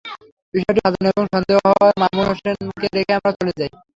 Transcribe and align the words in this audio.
বিষয়টি 0.53 0.79
সাজানো 0.83 1.07
এবং 1.11 1.25
সন্দেহ 1.33 1.57
হওয়ায় 1.65 1.97
মামুন 2.01 2.25
হোসেনকে 2.29 2.87
রেখে 2.95 3.13
আমরা 3.17 3.31
চলে 3.37 3.53
যাই। 3.59 3.71